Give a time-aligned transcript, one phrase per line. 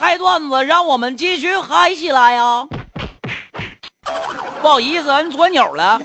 [0.00, 2.66] 嗨段子，让我们继续嗨起来呀！
[4.62, 6.00] 不好意思，摁错钮了。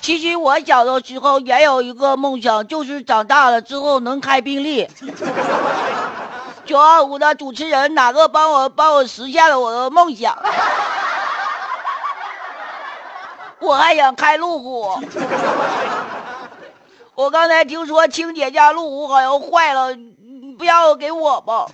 [0.00, 4.88] 其实我小的时候也有一个梦想，就是长大了之后能开宾利。
[6.64, 10.36] 九二五的主持人，哪个帮我帮我实现了我的梦想？
[13.60, 15.00] 我还想开路虎。
[17.14, 19.96] 我刚才听说青姐家路虎好像坏了，
[20.58, 21.66] 不要给我吧？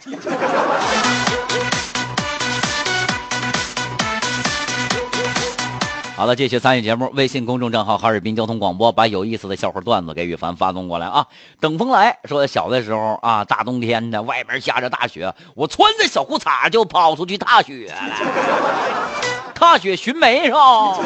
[6.23, 7.11] 好了，继续参与节目。
[7.15, 11.27] 微信公众账号哈尔滨交通广播，把有意思的笑话段子给雨凡发送过来啊！
[11.59, 17.97] 等风来说，小的时候啊，大冬天的，外面下着大雪，我穿着小裤衩就跑出去踏雪了，
[19.53, 20.97] 踏雪寻梅是吧？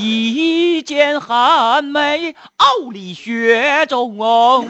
[0.00, 4.64] 一剪寒梅傲立雪中哦，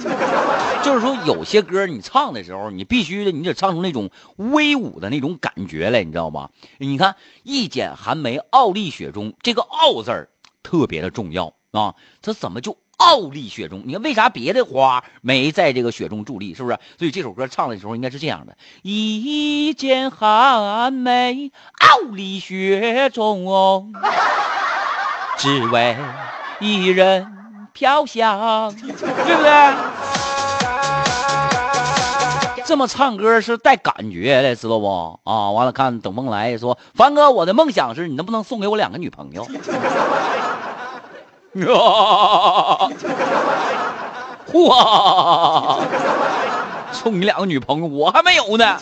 [0.83, 6.49] 就是说有些歌你唱的时候，你必须的，你得唱出那种威武的那种感觉来，你知道吗？
[6.79, 10.31] 你看“一剪寒梅傲立雪中”，这个“傲”字儿
[10.63, 11.95] 特别的重要啊！
[12.23, 13.83] 它怎么就傲立雪中？
[13.85, 16.55] 你看为啥别的花没在这个雪中伫立？
[16.55, 16.79] 是不是？
[16.99, 23.89] 所以这首歌唱的时候应该是这样的：“一剪寒梅傲立雪中哦。”
[25.39, 25.97] 只为
[26.59, 27.27] 一人
[27.73, 28.93] 飘香，对
[29.37, 29.75] 不对？
[32.65, 35.21] 这么唱歌是带感觉的，知道不？
[35.25, 39.47] 啊，完了，看等梦来说，凡哥，我的梦想是你能不能送给我两个女朋友？
[44.53, 45.79] 哇！
[46.91, 48.77] 送你两个女朋友，我还没有呢。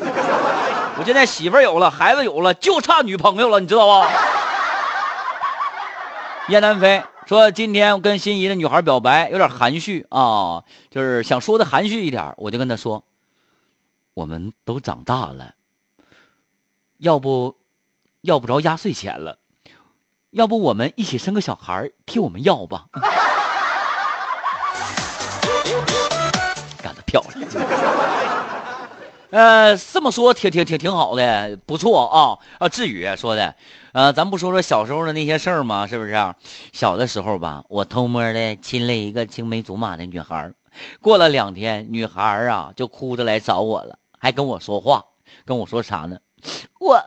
[0.99, 4.07] 我现在媳妇有了，孩子有了，就差女朋友了，你知道不？
[6.49, 12.35] 燕南飞说：“今天我跟心仪的女孩表白，有点含蓄啊，就是想说的含蓄一点。
[12.37, 13.03] 我就跟她说，
[14.15, 15.57] 我们都长大了，
[16.99, 17.57] 要不
[18.21, 19.41] 要不着压岁钱了，
[20.31, 22.87] 要不我们一起生个小孩替我们要吧。
[29.31, 32.69] 呃，这么说挺挺挺挺好的，不错啊啊！
[32.69, 33.55] 志宇说的。”
[33.93, 35.87] 呃，咱不说说小时候的那些事儿吗？
[35.87, 36.35] 是不是？
[36.73, 40.53] 小的时候吧，我偷摸的亲了一个青梅竹马的女孩
[41.01, 45.07] 过了两天，女孩啊就哭着来找我了，还跟我说话，
[45.47, 46.19] 跟我说啥呢？
[46.79, 47.03] 我，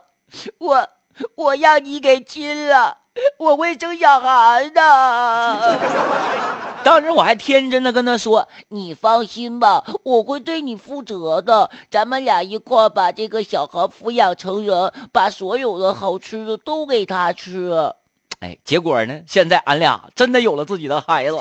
[0.58, 0.88] 我，
[1.36, 2.98] 我让你给亲了，
[3.38, 5.78] 我会生小孩的。
[6.82, 11.70] 当时我还天真的跟他说：“你放心吧，我会对你负责的。
[11.90, 17.92] 咱们俩一块把这个小孩抚养成人，把所有的好吃的都给他吃。”
[18.40, 19.20] 哎，结果呢？
[19.26, 21.38] 现在俺俩真的有了自己的孩子，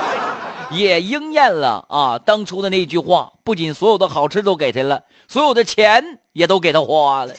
[0.72, 7.34] 也应验了啊当初的那句话：不仅所有的好吃都给他了，所有的钱也都给他花了。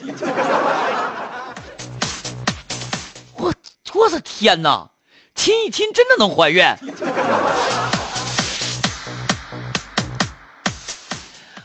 [3.94, 4.90] 我的天哪！
[5.34, 6.62] 亲一亲真的能怀孕？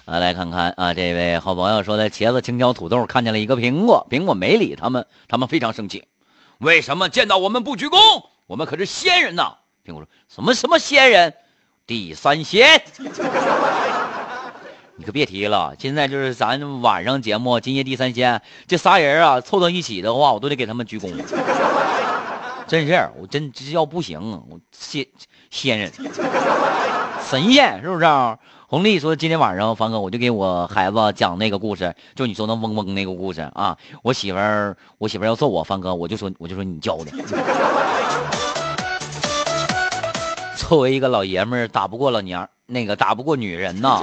[0.05, 6.05] 啊，来看看啊，这位好朋友说的茄子、青椒、土豆看见了一个苹果，苹果没理他们，他们非常生气。
[6.57, 7.97] 为什么见到我们不鞠躬？
[8.47, 9.55] 我们可是仙人呐！
[9.85, 11.33] 苹果说什么什么仙人？
[11.87, 12.83] 地三仙？
[14.97, 18.35] 你可别提了，现在就是咱晚上节目《今夜地三仙》，
[18.67, 21.11] 这仨人啊凑到一起的话，我都得给他们鞠躬。
[22.67, 25.05] 真是，我真这要不行，我仙
[25.49, 25.91] 仙人
[27.29, 28.05] 神仙是不是？
[28.05, 33.77] 啊红丽说今天晚上方哥我就给我孩子讲那个故事，就你说那嗡嗡那个故事啊。
[34.01, 37.11] 我媳妇儿，我媳妇要揍我，方哥我就说我就说你教的。
[40.55, 44.01] 作为一个老爷们儿，打不过老娘，那个打不过女人呐。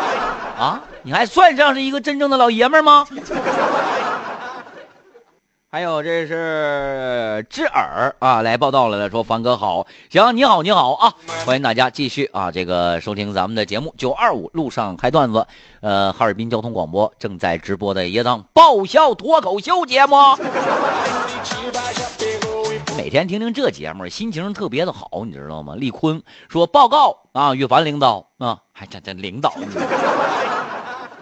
[0.56, 3.06] 啊，你还算上是一个真正的老爷们儿吗？
[5.76, 11.14] 还有这是智耳啊，来报道了，说凡哥好，行，你好，你好啊，
[11.44, 15.46] 欢迎大家继续啊，这个收听咱们的节目九二五路上开段子，
[15.82, 20.16] 呃，哈尔滨交通广播正在直播的一档爆笑脱口秀节目，
[22.96, 25.74] 每天听听这节目，心情特别的好，你知道吗？
[25.76, 29.52] 立坤说报告啊，岳凡领导啊，还这这领导。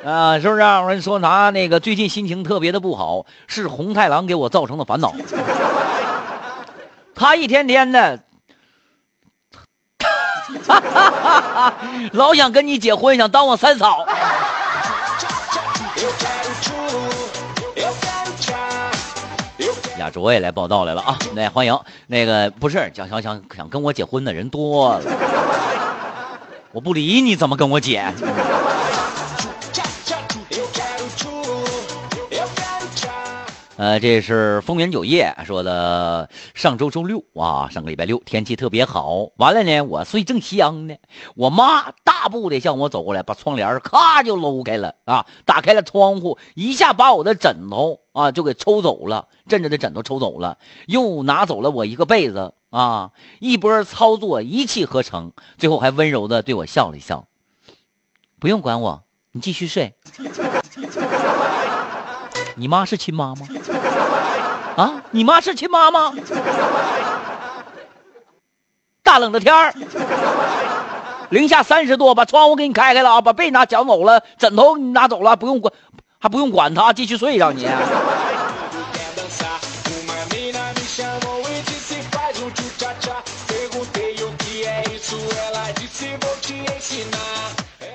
[0.04, 0.60] 啊，是不是？
[0.60, 1.50] 啊我跟你说啥？
[1.50, 5.14] 那个最近心情特别的不好，是红太狼给我造成的烦恼。
[7.16, 8.20] 他一天天的，
[12.12, 14.06] 老想跟你结婚，想当我三嫂。
[19.96, 21.16] 家卓也来报道来了啊！
[21.34, 25.00] 那欢迎那个不是想想想想跟我结婚的人多了，
[26.72, 28.12] 我不理你怎么跟我结？
[33.76, 36.30] 呃，这是丰源酒业说的。
[36.54, 39.30] 上周周六啊，上个礼拜六天气特别好。
[39.36, 40.94] 完了呢，我睡正香呢，
[41.34, 53.10] 我妈大步的向我走过来，把窗帘咔就搂开了啊，打开了窗户，一下把我的枕头啊就给抽走了，枕着的枕头抽走了，又拿走了我一个被子啊，
[53.40, 57.26] 一波操作一气呵成，最后还温柔的对我笑了一笑，
[58.38, 59.94] 不用管我，你继续睡。
[62.56, 63.46] 你妈是亲妈吗？
[64.76, 66.12] 啊，你妈是亲妈吗？
[69.02, 69.74] 大冷的天儿，
[71.30, 75.72] 零下三十多，把窗户给你开开了啊，把被拿抢走了，枕头你拿走了，不用管，
[76.18, 77.68] 还不用管他，继续睡上你。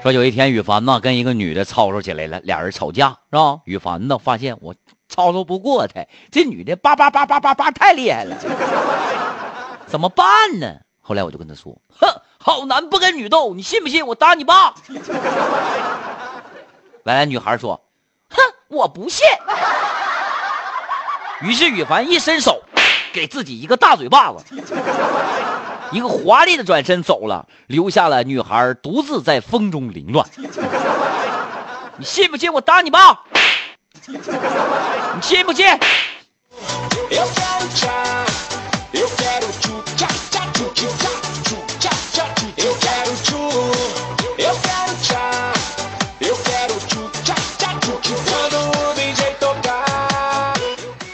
[0.01, 3.59] 说有一天，羽凡呢跟一个女的吵吵起来了，俩人吵架是吧？
[3.65, 4.73] 羽凡呢发现我
[5.09, 8.37] 吵吵不过他，这女的叭叭叭叭叭叭太厉害了，
[9.87, 10.25] 怎么办
[10.59, 10.77] 呢？
[11.01, 12.07] 后来我就跟他说：“哼，
[12.37, 14.73] 好男不跟女斗，你信不信我打你爸？”
[17.03, 17.81] 来来，女孩说
[18.29, 18.37] ：“哼，
[18.69, 19.27] 我不信。”
[21.41, 22.61] 于是羽凡一伸手，
[23.11, 24.45] 给自己一个大嘴巴子。
[25.91, 30.25] 一个华丽的转身走了，留下了女孩独自在风中凌乱。
[31.97, 33.19] 你信不信我打你爸？
[34.07, 35.65] 你信不信？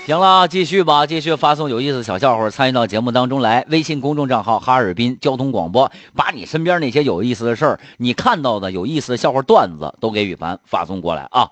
[0.06, 3.66] 行了，继续吧，继续发送有意思的小笑话参与到节目当中来。
[3.70, 11.50] 微信公众账号哈尔滨交通广播，把你身边那些有意思的事儿，你看到的有意思的笑话段子都给雨凡发送过来啊。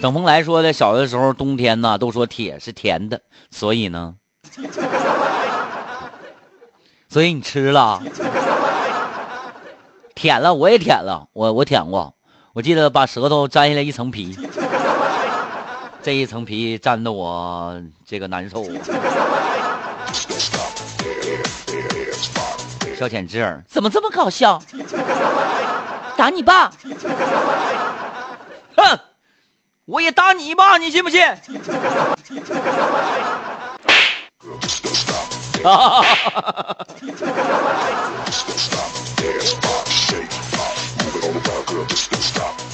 [0.00, 3.20] 等风来说的，小的时候冬天呢，都说铁是甜的，
[3.50, 4.14] 所以呢，
[7.10, 8.00] 所以你吃了，
[10.14, 12.14] 舔了，我也舔了，我我舔过，
[12.52, 14.36] 我记得把舌头粘下来一层皮。
[16.06, 18.64] 这一层皮粘的我这个难受！
[22.96, 24.62] 小浅智儿怎么这么搞笑？
[26.16, 26.70] 打你爸！
[28.76, 29.00] 哼，
[29.84, 31.20] 我也打你爸，你信不信？
[35.64, 36.06] 哈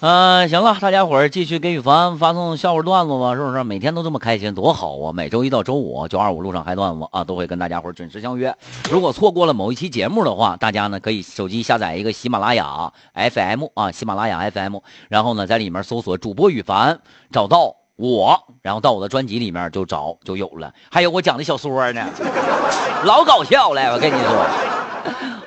[0.00, 3.64] 嗯，行了，大家伙儿继续给羽凡发送笑话段子吧，是不是？
[3.64, 5.12] 每天都这么开心，多好啊！
[5.12, 8.54] 每周一到周五九二五路上嗨段子啊，都会跟大家伙儿准时相约。
[8.92, 14.76] 如果错过了某一期节目的话，大家呢可以手机下载一个喜马拉雅 FM 啊，喜马拉雅 FM，
[15.08, 17.00] 然后呢在里面搜索主播羽凡，
[17.32, 20.72] 找到我，然后到我的专辑里面就找就有了。
[20.92, 22.06] 还有我讲的小说呢，
[23.04, 24.46] 老搞笑了，我跟你说。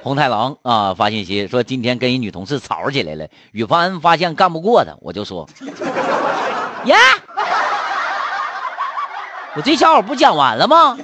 [0.04, 3.28] 红太狼啊，发信息说今天跟一女同事吵起来了。
[3.52, 5.48] 雨凡发现干不过他，我就说
[6.86, 6.98] ：“呀，
[9.56, 10.98] 我这小伙不讲完了吗？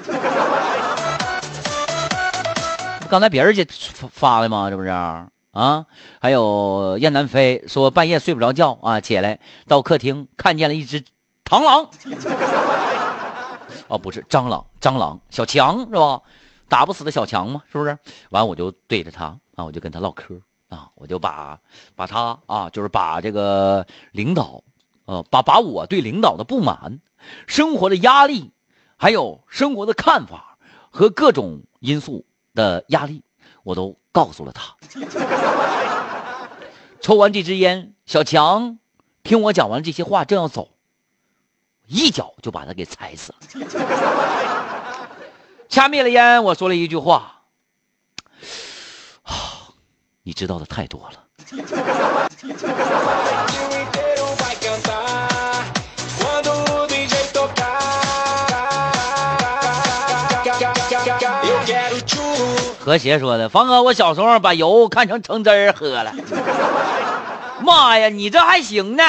[3.07, 3.65] 刚才别人家
[4.11, 4.69] 发的吗？
[4.71, 5.27] 这不是啊？
[6.19, 11.03] 还有燕南飞说半夜睡不着觉啊，起来到客厅看见了一只
[11.45, 11.87] 螳螂。
[13.89, 16.21] 哦，不是蟑螂，蟑螂小强是吧？”
[16.69, 17.97] 打不死的小强嘛，是不是？
[18.29, 21.59] 完我就对着他啊，我就跟他唠嗑啊，我就把
[21.95, 24.63] 把他啊，就是把这个领导，
[25.05, 26.99] 呃，把把我对领导的不满、
[27.47, 28.51] 生活的压力，
[28.97, 30.57] 还有生活的看法
[30.89, 33.23] 和各种因素的压力，
[33.63, 34.75] 我都告诉了他。
[36.99, 38.79] 抽完这支烟，小强
[39.23, 40.71] 听我讲完这些话，正要走，
[41.87, 44.56] 一脚就把他给踩死了。
[45.77, 47.33] 掐灭了烟，我说了一句话
[49.21, 49.69] ：“啊，
[50.25, 51.19] 你知道的太多了。”
[62.79, 66.11] 和谐说的，方哥，我小时候把油看成橙汁儿喝了。
[67.61, 69.03] 妈呀，你这还行呢。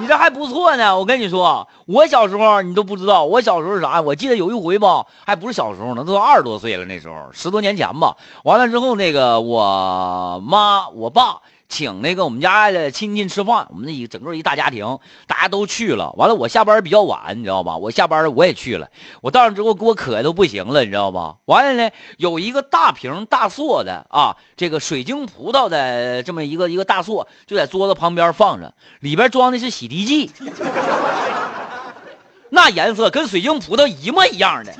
[0.00, 4.00] 你这还不错呢，我跟你说，我小时候你都不知道，我小时候啥？
[4.00, 8.16] 我记得有一回吧，还不是小时候呢，都二十多岁了，那时候十多年前吧。
[8.44, 16.12] 完了之后，那个我妈、我爸请那个我们家的亲戚吃饭，我们那一整个一大家庭，大家都去了。
[16.12, 17.76] 完了，我下班比较晚，你知道吧？
[17.76, 18.88] 我下班我也去了。
[19.20, 21.36] 我到那之后给我渴的都不行了，你知道吧？
[21.46, 30.30] 完了呢，有一个大瓶大塑的啊，这个水晶葡萄的这么一个一个大塑，就在桌子旁边放着，里边装的是洗涤剂，
[32.50, 34.72] 那颜色跟水晶葡萄一模一样的。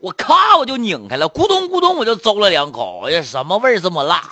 [0.00, 3.04] 我咔，我就拧开了，咕咚咕咚，我就嗖了两口。
[3.06, 4.22] 哎呀，什么味儿这么辣？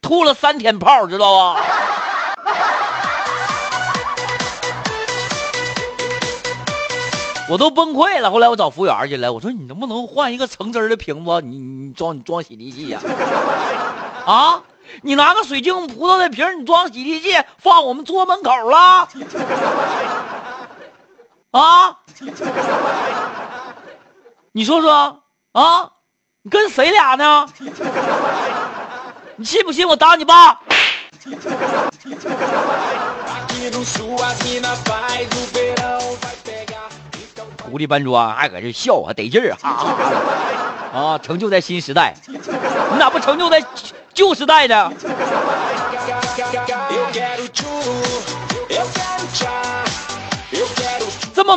[0.00, 1.60] 吐了三天泡，知道吧？
[7.50, 8.30] 我都崩溃了。
[8.30, 11.40] 后来我找服务员去了，我说你能不能换一个橙汁的瓶子？
[11.42, 13.00] 你你装你装洗涤剂呀？
[14.24, 14.62] 啊，
[15.02, 19.08] 你拿个水晶葡萄的瓶，你装洗涤剂放我们桌门口了？
[21.52, 21.96] 啊！
[24.52, 25.20] 你说说
[25.52, 25.90] 啊！
[26.42, 27.46] 你跟谁俩呢？
[29.36, 30.58] 你信不信我打你爸？
[37.62, 40.98] 狐狸搬砖还搁这笑，还得劲儿，哈哈！
[40.98, 43.62] 啊，成就在新时代，你咋不成就在
[44.14, 44.90] 旧时代呢？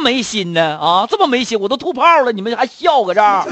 [0.05, 1.07] 没心呢啊！
[1.09, 3.43] 这么没心，我都吐泡了，你们还笑搁这儿？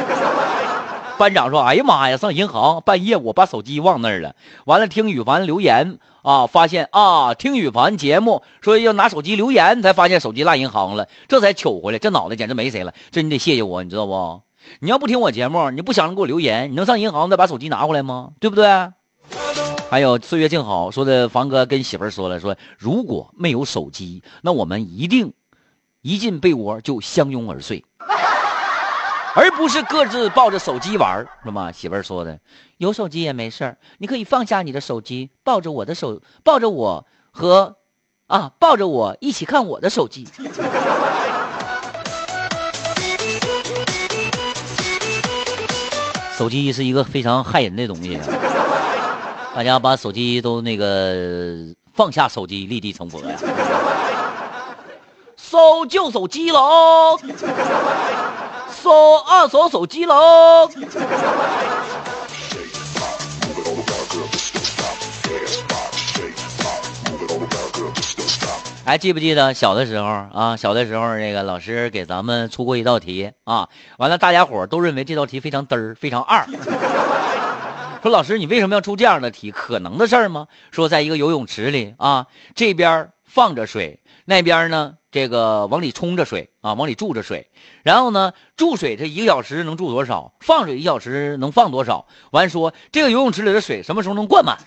[1.18, 4.36] 班长说：“哎呀妈呀，上银行半夜我把手机忘那儿了。
[4.66, 12.00] 完了听羽凡留言啊，发现啊，听羽凡节目说要拿手机留言，才发现手机落银行了，这才取回来。
[12.00, 12.94] 这脑袋简直没谁了。
[13.12, 14.42] 这你得谢谢我，你知道不？
[14.80, 18.30] 你要不听我节目，你不想着给我留言，你能上银行再把手机拿回来吗？
[18.40, 18.68] 对不对？
[19.90, 25.34] 还有岁月静好说的，房哥跟媳妇儿说了，说如果没有手机，那我们一定。”
[26.04, 27.86] 一进被窝就相拥而睡，
[29.36, 31.72] 而不是各自抱着手机玩是吗？
[31.72, 32.38] 媳妇儿说的，
[32.76, 37.78] 有手机也没事儿，你可以放下你的手机，抱着我的手，抱着我和，
[38.28, 40.28] 啊，抱着我一起看我的手机。
[46.38, 48.20] 手机是一个非常害人的东西，
[49.56, 53.40] 大家把手机都那个放下，手机立地成佛呀。
[55.54, 57.16] 收旧手机喽，
[58.82, 60.68] 搜二手手机喽。
[68.84, 70.58] 还记不记得小的时候啊？
[70.58, 73.70] 小的时候，那个老师给咱们出过一道题啊。
[74.00, 76.48] 完了，大家伙都认为这道题非常嘚儿，非常二。
[78.02, 79.52] 说老师，你为什么要出这样的题？
[79.52, 80.48] 可能的事儿吗？
[80.72, 84.94] 说在一个游泳池里啊，这边放着水，那边呢？
[85.10, 87.50] 这个往里冲着水啊，往里注着水，
[87.82, 90.36] 然后呢，注水这一个小时能注多少？
[90.40, 92.06] 放水一小时能放多少？
[92.30, 94.60] 完说这个游泳池里的水什么时候能灌满？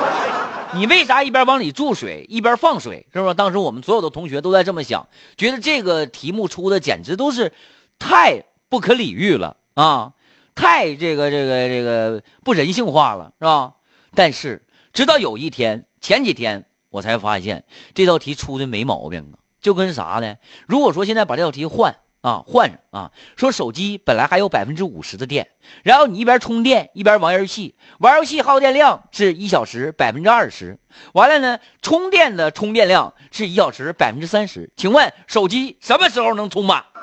[0.74, 3.06] 你为啥一边往里注水一边放水？
[3.12, 3.34] 是不是？
[3.34, 7.52] 当时我们所有的同学都在这么想，觉得这个题目出的简直都是
[7.98, 10.14] 太不可理喻了啊，
[10.54, 13.74] 太这个这个这个不人性化了，是吧？
[14.14, 14.64] 但是
[14.94, 19.40] 直到有一天，前几天我才发现这道题出的没毛病啊。
[19.60, 20.36] 就跟啥呢？
[20.66, 25.48] 如果说现在把这道题换啊换上啊，说手机本来还有百分之五十的电，
[25.82, 30.78] 然后你一边充电一边玩游戏，玩游戏耗电量是一小时百分之二十，
[31.12, 34.72] 完了呢，充电的充电量是一小时百分之三十。
[34.76, 36.82] 请问手机什么时候能充满？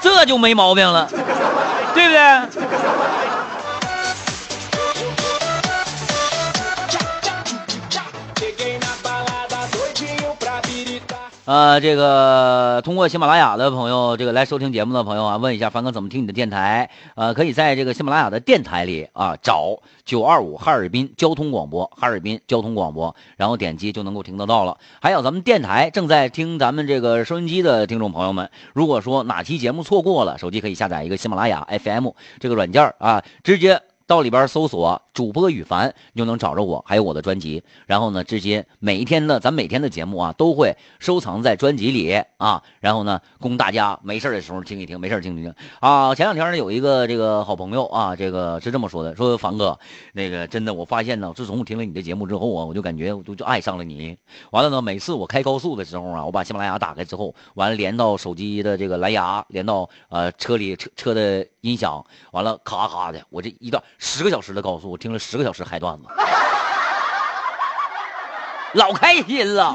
[0.00, 1.08] 这就没毛病了，
[1.92, 2.77] 对不对？
[11.48, 16.90] 呃，这个通过喜马拉雅的朋友，这个来收听节目的朋友啊，问一下凡哥怎么听你的电台？
[17.14, 24.76] 呃，可以在这个喜马拉雅的电台里啊，找九二五哈尔滨交通广播，哈尔滨交通广播，然后点击就能够听得到了。
[25.00, 32.08] 还有咱们电台正在听咱们这个收音机的听众朋友们，如果说哪期节目错过了，手机可以下载一个喜马拉雅 FM
[32.40, 33.80] 这个软件啊，直接。
[34.08, 37.64] 到里边搜索主播羽凡，你就能找着我，还有我的专辑。
[37.86, 42.62] 然后呢，直接每一天的咱每天的节目啊，都会收藏在专辑里啊。
[42.78, 46.14] 然后呢，供大家没事的时候听一听，没事听一听啊。
[46.14, 49.76] 前两天呢，有一个这个好朋友啊，这个是这么说的：说凡哥，
[50.12, 54.16] 那个真的，我发现呢，自从我听了你的节目之后啊，我就感觉我就就爱上了你。
[54.52, 63.82] 完了呢，每次我开高速的时候啊，我把喜马拉雅打开之后，完了连到手机的这个蓝牙，连到呃车里车车的音响，完了咔咔的，我这一段。
[63.98, 66.02] 十个小时的高速，听听了十个小时嗨段子，
[68.74, 69.74] 老开心了。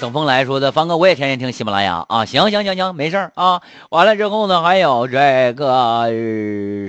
[0.00, 2.24] 等风来说的，方哥，我也天天听喜马拉雅啊。
[2.24, 3.60] 行行行行，没事儿啊。
[3.90, 6.06] 完了之后呢，还有这个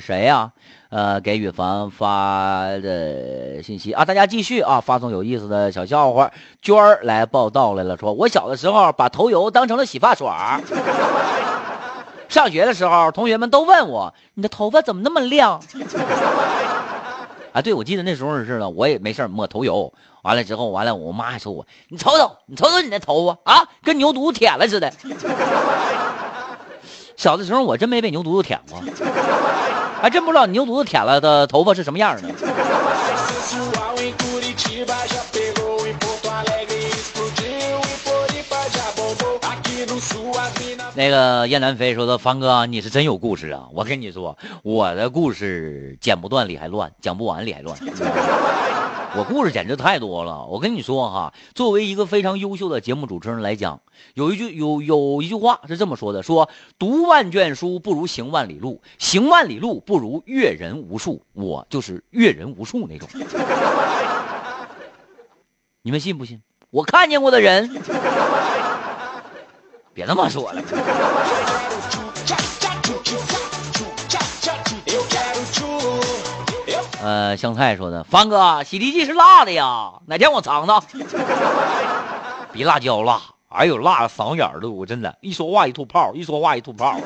[0.01, 0.51] 谁呀？
[0.89, 6.31] 呃，给雨凡发的信息啊，大家继续啊，发送有意思的小笑话。
[6.61, 10.27] 娟儿来报道来了，说我小的时候把头油当成了洗发水
[12.29, 15.61] 上学的时候，同学们都问我，你的头发怎么那么亮？
[17.51, 19.91] 啊，对，我记得那时候是呢，我也没事抹头油，
[20.21, 24.91] 完了之后，完了，我妈还说我，你瞅瞅，你瞅瞅你那头发啊，跟牛犊子舔了似的。
[27.17, 28.79] 小的时候我真没被牛犊子舔过。
[30.01, 32.27] 还真不知道牛犊子舔了的头发是什么样的。
[40.93, 43.67] 那个燕南飞说的：“方哥，你是真有故事啊！
[43.71, 47.77] 我跟你说，我的故事剪不断理还乱，讲不完理还乱。”
[49.15, 53.79] 我故事简直太多了，我跟你说哈，作为一个非常优秀的节目主持人来讲，
[54.13, 61.23] 有一句有有一句话是这么说的：说读万卷书不如行万里路，行万里路不如阅人无数。
[61.33, 63.07] 我就是阅人无数那种，
[65.81, 66.41] 你们信不信？
[66.69, 67.81] 我看见过的人，
[69.93, 70.61] 别那么说了。
[77.01, 80.83] 呃，香菜说的，方哥，洗涤剂是辣的呀，哪天我尝尝？
[82.51, 86.99] 比辣椒辣，哎呦，辣的嗓子眼都，我真的，一说话一吐泡，一说话一吐泡，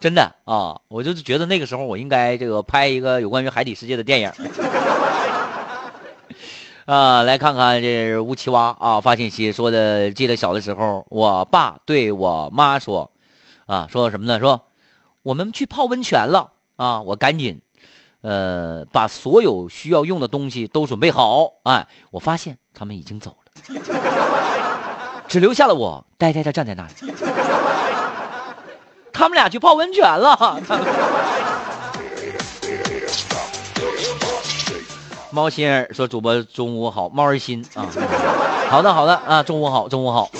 [0.00, 4.30] 真的啊，我就是觉得那个时候我应该这个拍一个有关于海底世界的电影。
[6.84, 13.10] 啊，来看看这乌七蛙啊，发信息说的，记得小的时候，我爸对我妈说，
[13.66, 14.38] 啊，说什么呢？
[14.40, 14.66] 说
[15.22, 17.62] 我们去泡温泉了啊，我赶紧。
[18.22, 21.52] 呃，把所有需要用的东西都准备好。
[21.62, 23.80] 哎，我发现他们已经走了，
[25.28, 26.92] 只留下了我呆呆的站在那里。
[29.12, 30.60] 他们俩去泡温泉了。
[35.30, 37.86] 猫心儿说：“主播中午好，猫儿心啊，
[38.70, 40.30] 好的好的啊，中午好，中午好。”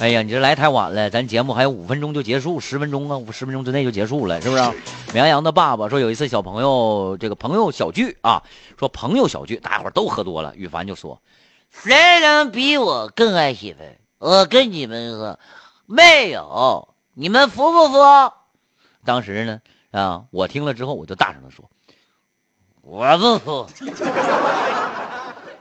[0.00, 4.62] 哎呀，你这来太晚了，咱节目还有五分钟就结束，十分钟啊，十分钟之内就结束了，是不是？
[5.14, 8.42] 美羊羊的爸爸说有一次小朋友这个朋友小聚啊，
[8.78, 10.54] 说朋友小聚，大伙都喝多了。
[10.56, 11.22] 羽凡就说
[11.70, 13.78] ：“谁能比我更爱媳妇？
[14.18, 15.38] 我跟你们说，
[15.86, 17.98] 没有，你们服不服？”
[19.06, 21.64] 当时呢，啊，我听了之后，我就大声的说
[22.82, 23.66] ：“我不服。”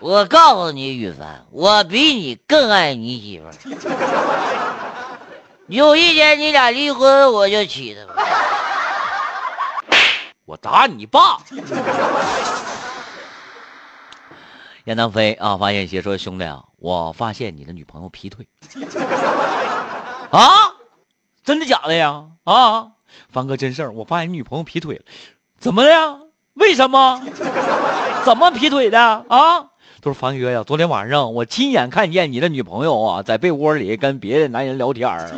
[0.03, 3.53] 我告诉你，羽凡，我比你更爱你媳妇儿。
[5.67, 8.01] 有一天你俩离婚，我就娶她。
[10.43, 11.37] 我打你爸！
[14.83, 18.45] 燕南飞啊，发现些说兄弟啊，我发现你的女朋友劈腿。
[20.31, 20.73] 啊？
[21.45, 22.25] 真的假的呀？
[22.43, 22.87] 啊？
[23.29, 25.03] 凡哥，真事儿，我发现你女朋友劈腿了。
[25.59, 26.17] 怎么了呀？
[26.55, 27.21] 为什么？
[28.25, 28.99] 怎么劈腿的？
[29.29, 29.69] 啊？
[30.03, 30.63] 都是凡哥呀！
[30.67, 35.31] 昨天晚上我亲眼看见你的女朋友啊，在被窝里跟别的男人聊天儿，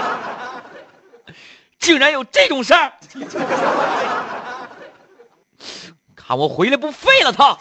[1.80, 2.92] 竟然有这种事儿！
[6.14, 7.56] 看我回来不废了他！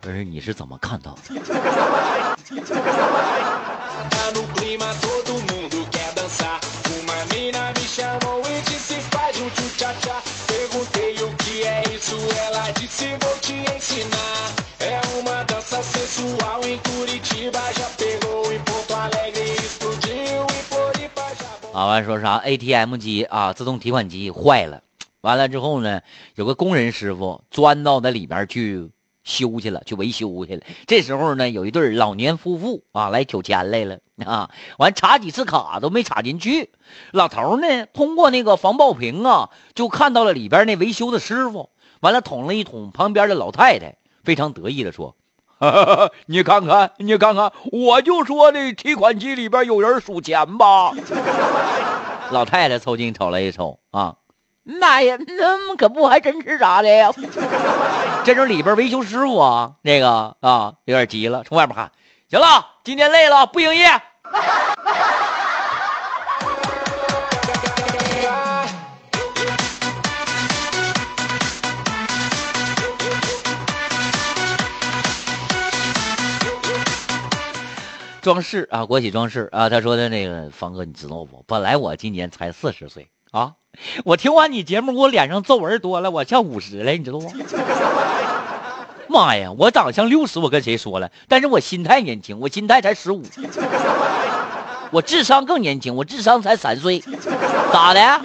[0.00, 1.40] 不是你是怎么看到的？
[21.84, 24.82] 啊，完说啥？ATM 机啊，自动提款机坏了，
[25.20, 26.00] 完了之后呢，
[26.34, 28.90] 有个工人师傅钻到那里边去
[29.22, 30.62] 修去了，去维修去了。
[30.86, 36.70] 这时候呢，有一对老年夫妇啊来取钱来了啊，完插几次卡都没插进去。
[37.10, 41.68] 老头呢，通过那个防爆屏啊，就看到了里边那维修的师傅，
[42.00, 45.14] 完了捅了一捅旁边的老太太，非常得意的说。
[46.26, 50.92] 你看看，你看看，我就说这提款机里边有人数钱吧。
[52.30, 54.14] 老太太凑近瞅了一瞅，啊，
[54.62, 57.12] 妈呀，那可不还真是啥的呀？
[58.24, 61.92] 这是里边维修师傅啊，那个啊，有点急了，从外边喊
[62.30, 63.86] ：“行了，今天累了，不营业。”
[78.24, 81.44] 装饰啊，国企装饰啊，他说的那个方哥，你知道不？
[81.46, 83.52] 本来我今年才四十岁啊！
[84.06, 87.30] 我听完你节目，我脸上皱纹多了，我像五十了，你知道不？
[89.12, 91.10] 妈呀，我长像六十，我跟谁说了？
[91.28, 93.22] 但是我心态年轻，我心态才十五，
[94.90, 97.04] 我智商更年轻，我智商才三岁，
[97.70, 98.22] 咋的？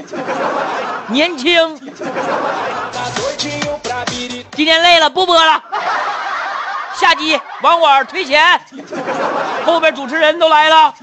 [1.09, 1.77] 年轻。
[4.55, 5.61] 今天累了，不播了，
[6.99, 8.59] 下机，网管退钱。
[9.65, 10.93] 后边主持人都来了。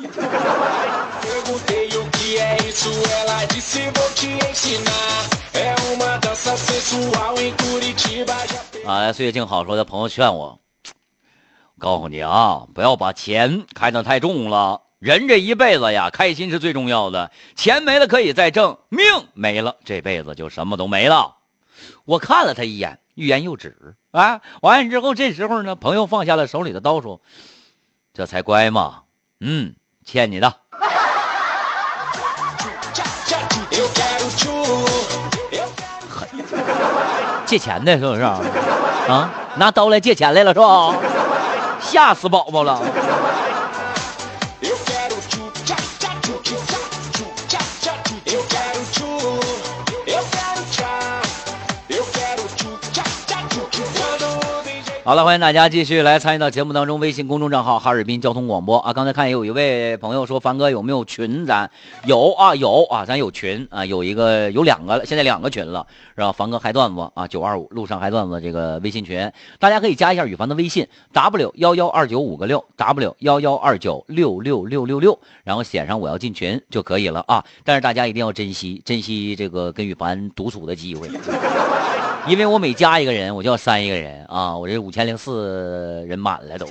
[8.86, 10.60] 啊，岁月静好说的朋友劝，我
[11.78, 14.82] 告诉你啊，不要把钱看得太重了。
[14.98, 17.30] 人这一辈子呀，开心是最重要的。
[17.54, 21.36] 钱没了可以再挣，命没了这辈子就什么都没了。
[22.04, 24.40] 我看了他一眼，欲言又止啊。
[24.62, 27.20] 完了之后，这时候呢，朋友放下了手里的刀，说
[28.14, 29.02] ：“这才乖嘛，
[29.40, 29.74] 嗯，
[30.04, 30.54] 欠你的。”
[37.46, 38.22] 借钱的，是不是？
[38.22, 40.94] 啊，拿刀来借钱来了，是吧？
[41.80, 42.80] 吓死宝宝了。
[55.06, 56.98] 好了，欢迎大家继续来参与到节目当中。
[56.98, 61.46] 微信公众账号哈尔滨交通广播啊，刚才看有一位朋友说，凡哥有没有群？
[61.46, 61.70] 咱
[62.06, 66.32] 有啊，有啊，咱有群啊，有一个有两个了，现在两个群了，是吧？
[66.32, 77.44] 凡哥嗨段子啊，九二五路上嗨段子这个微信群，大家可以加一下羽凡的微信 w 幺幺二九五个六 w 幺幺二九六六六六六，然后写上我要进群就可以了啊。
[77.62, 81.08] 但是大家一定要珍惜珍惜这个跟羽凡独处的机会。
[82.28, 84.56] 因为我每加一个人，我就要删一个人啊！
[84.56, 86.66] 我这五千零四人满了都。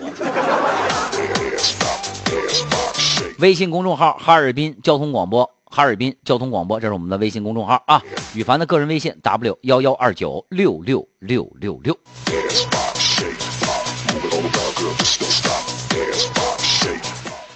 [3.39, 8.01] 微信公众号哈尔滨交通广播，哈尔滨交通广播，这是我们的微信公众号啊。
[8.33, 11.97] 羽凡的个人微信 w 幺幺二九六六六六六。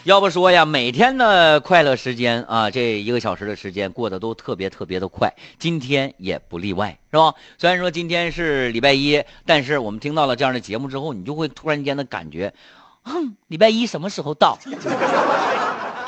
[0.09, 7.35] 要不说呀，每天的快乐时间啊，这一个小时的时间过得都特别特别的快，今天也不例外，是吧？
[7.59, 12.55] 虽然说今天是礼拜一，但是我们听到了这样的节目之后，你就会突然间的感觉，
[13.03, 14.57] 哼，礼拜一什么时候到？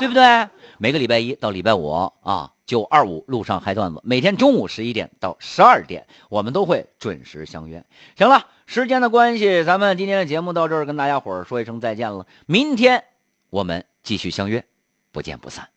[0.00, 0.48] 对不对？
[0.78, 7.84] 每个礼拜一到礼拜五啊，九二五路上嗨段子，每天中午十一点到十二点，我们都会准时相约。
[8.18, 12.26] 行了，时间的关系，咱们今天的节目到这儿，跟大家伙儿说一声再见了。
[12.46, 13.04] 明天
[13.48, 13.84] 我们。
[14.02, 14.64] 继续相约，
[15.10, 15.68] 不见不散。